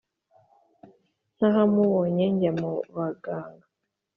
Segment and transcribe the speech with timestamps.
[1.35, 3.65] ntahamubonye njya mu baganga.